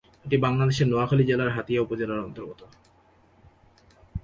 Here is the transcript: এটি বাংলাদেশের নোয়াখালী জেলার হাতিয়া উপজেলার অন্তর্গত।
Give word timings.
এটি 0.25 0.37
বাংলাদেশের 0.37 0.87
নোয়াখালী 0.87 1.23
জেলার 1.23 1.53
হাতিয়া 1.55 1.81
উপজেলার 1.81 2.25
অন্তর্গত। 2.27 2.61